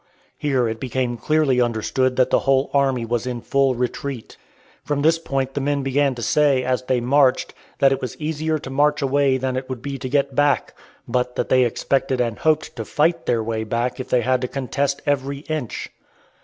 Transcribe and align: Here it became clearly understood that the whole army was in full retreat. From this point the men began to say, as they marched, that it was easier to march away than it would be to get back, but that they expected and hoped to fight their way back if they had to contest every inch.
Here 0.35 0.67
it 0.67 0.79
became 0.79 1.15
clearly 1.15 1.61
understood 1.61 2.15
that 2.15 2.31
the 2.31 2.39
whole 2.39 2.71
army 2.73 3.05
was 3.05 3.27
in 3.27 3.39
full 3.39 3.75
retreat. 3.75 4.35
From 4.83 5.03
this 5.03 5.19
point 5.19 5.53
the 5.53 5.61
men 5.61 5.83
began 5.83 6.15
to 6.15 6.23
say, 6.23 6.63
as 6.63 6.81
they 6.81 6.99
marched, 6.99 7.53
that 7.77 7.91
it 7.91 8.01
was 8.01 8.17
easier 8.17 8.57
to 8.57 8.71
march 8.71 9.03
away 9.03 9.37
than 9.37 9.55
it 9.55 9.69
would 9.69 9.83
be 9.83 9.99
to 9.99 10.09
get 10.09 10.33
back, 10.33 10.73
but 11.07 11.35
that 11.35 11.49
they 11.49 11.65
expected 11.65 12.19
and 12.19 12.39
hoped 12.39 12.75
to 12.77 12.83
fight 12.83 13.27
their 13.27 13.43
way 13.43 13.63
back 13.63 13.99
if 13.99 14.09
they 14.09 14.21
had 14.21 14.41
to 14.41 14.47
contest 14.47 15.03
every 15.05 15.41
inch. 15.41 15.91